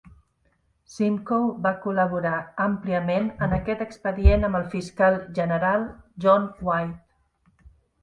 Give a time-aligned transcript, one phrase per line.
[0.93, 2.31] Simcoe va col·laborar
[2.65, 5.89] àmpliament en aquest expedient amb el fiscal general
[6.27, 7.67] John White.